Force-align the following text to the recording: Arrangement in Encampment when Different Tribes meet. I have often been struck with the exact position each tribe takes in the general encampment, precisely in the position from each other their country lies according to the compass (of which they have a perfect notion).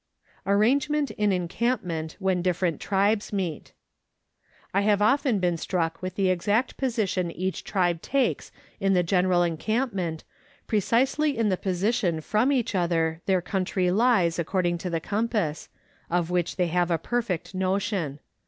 Arrangement 0.47 1.11
in 1.11 1.31
Encampment 1.31 2.15
when 2.17 2.41
Different 2.41 2.79
Tribes 2.81 3.31
meet. 3.31 3.71
I 4.73 4.81
have 4.81 4.99
often 4.99 5.37
been 5.37 5.57
struck 5.57 6.01
with 6.01 6.15
the 6.15 6.31
exact 6.31 6.75
position 6.75 7.29
each 7.29 7.63
tribe 7.63 8.01
takes 8.01 8.51
in 8.79 8.95
the 8.95 9.03
general 9.03 9.43
encampment, 9.43 10.23
precisely 10.65 11.37
in 11.37 11.49
the 11.49 11.55
position 11.55 12.19
from 12.19 12.51
each 12.51 12.73
other 12.73 13.21
their 13.27 13.43
country 13.43 13.91
lies 13.91 14.39
according 14.39 14.79
to 14.79 14.89
the 14.89 14.99
compass 14.99 15.69
(of 16.09 16.31
which 16.31 16.55
they 16.55 16.65
have 16.65 16.89
a 16.89 16.97
perfect 16.97 17.53
notion). 17.53 18.19